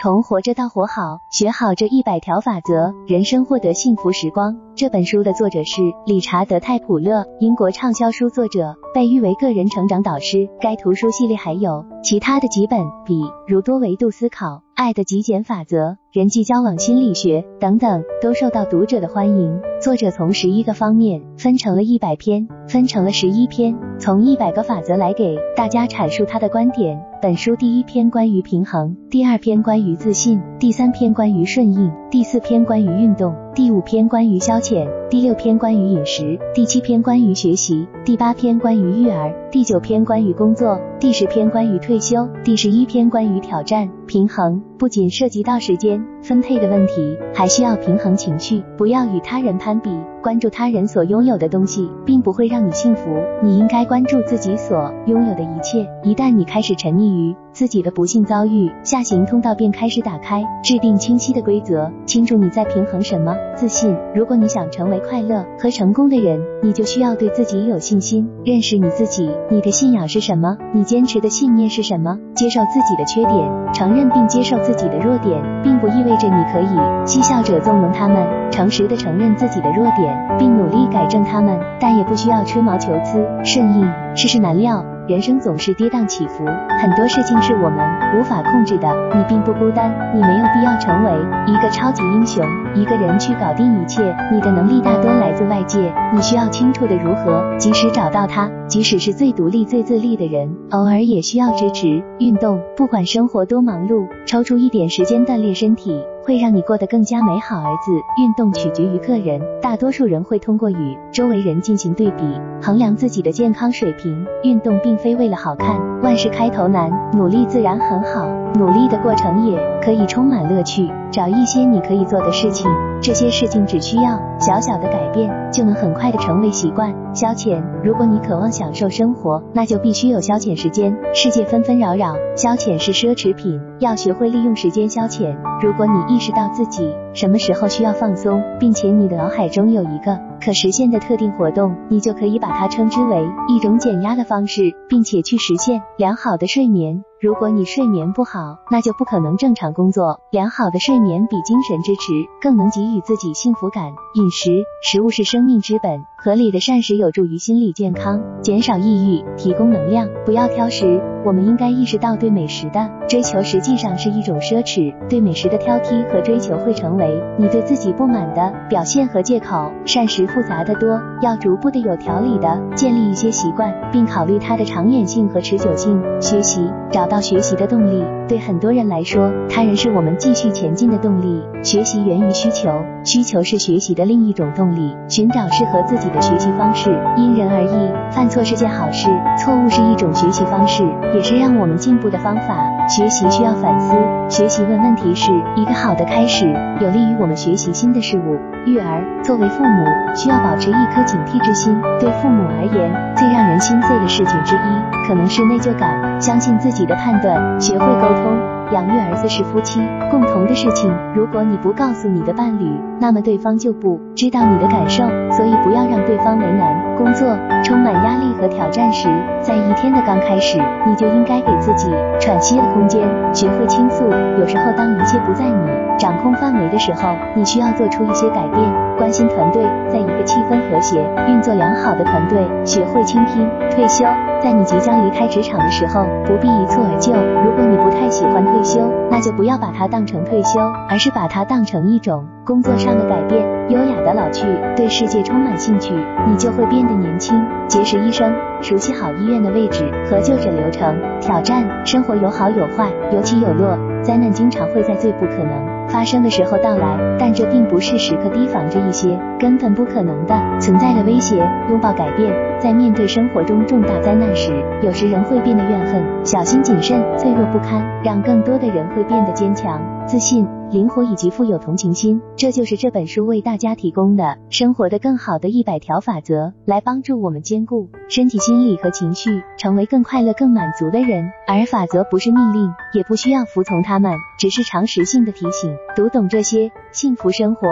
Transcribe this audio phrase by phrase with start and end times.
[0.00, 4.56] 从活着到活好，学好这一百条法则，人生获得幸福时光。
[4.76, 10.48] 这本书的作者是理查德·泰普勒，英国畅销书作者，被誉为个人成长导师。
[10.60, 19.60] 该图书系列还有其他的几本比如多维度思考、爱的极简法则、人际交往心理学等等，都受到读者的欢迎。
[19.80, 27.04] 作者从十一个方面分成了一百篇，分成了十一篇，从一百个法则来给大家阐述他的观点。
[27.20, 43.90] 本书第一篇关于平衡，第二篇关于自信，第三篇关于顺应，第四篇关于运动，第五篇关于消遣，第六篇关于饮食，第七篇关于学习，第八篇关于育儿，第九篇关于工作，第十篇关于退休，第十一篇关于挑战。
[44.06, 49.90] 平衡不仅涉及到时间分配的问题，还需要平衡情绪，不要与他人攀比。
[50.22, 53.10] 关注他人所拥有的东西，并不会让你幸福。
[53.42, 55.86] 你应该关注自己所拥有的一切。
[56.02, 60.44] 一旦你开始沉溺于自己的不幸遭遇，下行通道便开始打开。
[60.62, 63.34] 制定清晰的规则，清楚你在平衡什么。
[63.56, 69.30] 自信，如果你想成为快乐和成功的人，你就需要对自己有信心，认识你自己。
[69.50, 70.56] 你的信仰是什么？
[70.72, 72.18] 你坚持的信念是什么？
[72.34, 78.26] 接受自己的缺点，承认并接受自己的弱点，并不意味着你可以嬉笑着纵容他们。
[78.50, 83.24] 诚实的承认自己的弱点，并努力改正他们，但也不需要吹毛求疵。
[83.44, 86.44] 顺应，世事难料，人生总是跌宕起伏，
[86.82, 87.78] 很多事情是我们
[88.14, 88.86] 无法控制的。
[89.16, 91.10] 你并不孤单，你没有必要成为
[91.46, 94.14] 一个超级英雄，一个人去搞定一切。
[94.30, 98.50] 你的能力大多来自外界，你需要清楚的如何及时找到它。
[98.66, 102.02] 即使是最独立、最自立的人，偶尔也需要支持。
[102.18, 106.04] 运动，不管生活多忙碌，抽出一点时间锻炼身体。
[106.28, 107.56] 会让你过得更加美好。
[107.56, 107.90] 儿子，
[108.20, 112.22] 运动取决于个人，大多数人会通过与周围人进行对比，
[112.60, 114.26] 衡量自己的健康水平。
[114.42, 120.90] 运动并非为了好看，万事开头难，努力自然很好，努力的过程也可以充满乐趣。
[121.10, 126.92] 找一些你可以做的事情，这些事情只需要小小的改变，就能很快的成为习惯。
[127.14, 130.96] 消遣，如果你渴望享受生活，那就必须有消遣时间。
[131.14, 135.36] 世界纷纷扰扰，消遣是奢侈品，要学会利用时间消遣。
[135.62, 147.04] 如果你意识到自己什么时候需要放松，并且你的脑海中有一个可实现的特定活动，你就可以把它称之为一种减压的方式，并且去实现良好的睡眠。
[147.20, 150.20] 如果你睡眠不好，那就不可能正常工作。
[150.30, 153.92] 良好的睡眠比精神支持更能给予自己幸福感。
[154.14, 160.08] 饮食，食物是生命之本，合理的膳食有助于心理健康，减少抑郁，提供能量。
[160.24, 161.17] 不要挑食。
[161.24, 164.94] 我们应该意识到，对美食的追求实际上是一种奢侈。
[165.08, 169.70] 对美食的挑剔和追求会成为你对自己不满的表现和借口。
[169.84, 176.02] 膳食复杂的多，要逐步的有条理的建立一些习惯，并考虑它的长远性和持久性。
[176.20, 178.04] 学习，找到学习的动力。
[178.28, 181.42] 对很多人来说，他人是我们继续前进的动力。
[181.62, 182.70] 学习源于需求，
[183.04, 184.94] 需求是学习的另一种动力。
[185.08, 188.14] 寻找适合自己的学习方式，因人而异。
[188.14, 189.08] 犯错是件好事，
[189.38, 190.82] 错误是一种学习方式，
[191.14, 192.86] 也是让我们进步的方法。
[192.88, 193.94] 学习需要反思，
[194.28, 196.46] 学习问问题是一个好的开始，
[196.80, 198.38] 有利于我们学习新的事物。
[198.66, 201.80] 育儿，作为父母，需要保持一颗警惕之心。
[202.00, 206.20] 对父母而言，最让人心碎的事情之一，可能是内疚感。
[206.20, 208.57] 相信自己的判断，学会沟通。
[208.72, 209.80] 养育儿子是夫妻
[210.10, 212.70] 共同的事情，如果你不告诉你的伴侣，
[213.00, 216.96] 那么对方就不知道你的感受，所以不要让对方为难。
[216.96, 219.08] 工作充满压力和挑战时，
[219.40, 221.88] 在一天的刚开始，你就应该给自己
[222.20, 224.04] 喘息的空间，学会倾诉。
[224.38, 228.88] 有时候，当一切不在你掌控范围的时候，你需要做出一些改变。
[228.98, 233.48] 关心团队，在一个气氛和谐、运作良好的团队，学会倾听。
[233.70, 234.04] 退休，
[234.40, 237.12] 在你即将离开职场的时候，不必一蹴而就。
[237.12, 243.44] 如果你不太喜欢退休，那就不要把它当成退休，而是把它当成一种工作上的改变。
[243.68, 244.46] 优雅的老去，
[244.76, 245.92] 对世界充满兴趣，
[246.26, 247.44] 你就会变得年轻。
[247.66, 250.94] 结识医生，熟悉好医院的位置和就诊流程。
[251.20, 255.77] 挑战，生活有好有坏，有起有落，灾难经常会在最不可能。
[255.88, 261.36] 发生的时候到来，但这并不是时刻提防着一些根本不可能的存在的威胁。
[261.70, 264.52] 拥抱改变，在面对生活中重大灾难时，
[264.82, 270.46] 有时人会变得怨恨、小心谨慎、脆弱不堪，让更多的人会变得坚强、自信。
[270.70, 281.30] 灵活以及富有同情心，这就是这本书为大家提供的生活的更好的一百条法则，来帮助我们兼顾身体、心理和情绪，成为更快乐、更满足的人。
[281.46, 285.74] 而法则不是命令，也不需要服从他们，只是常识性的提醒。
[285.96, 287.66] 读懂这些，幸福生活。